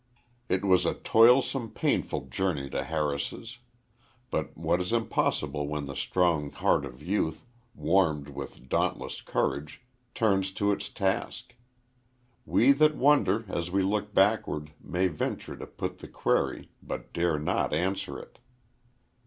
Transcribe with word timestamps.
It 0.49 0.65
was 0.65 0.87
a 0.87 0.95
toilsome, 0.95 1.69
painful 1.73 2.25
journey 2.29 2.71
to 2.71 2.83
Harris's. 2.83 3.59
But 4.31 4.57
what 4.57 4.81
is 4.81 4.91
impossible 4.91 5.67
when 5.67 5.85
the 5.85 5.95
strong 5.95 6.49
heart 6.49 6.85
of 6.85 7.03
youth, 7.03 7.45
warmed 7.75 8.29
with 8.29 8.67
dauntless 8.67 9.21
courage, 9.21 9.83
turns 10.15 10.51
to 10.53 10.71
its 10.71 10.89
task? 10.89 11.53
We 12.47 12.71
that 12.71 12.95
wonder 12.95 13.45
as 13.47 13.69
we 13.69 13.83
look 13.83 14.11
backward 14.11 14.71
may 14.81 15.05
venture 15.07 15.55
to 15.55 15.67
put 15.67 15.99
the 15.99 16.07
query, 16.07 16.71
but 16.81 17.13
dare 17.13 17.37
not 17.37 17.71
answer 17.71 18.17
it. 18.17 18.39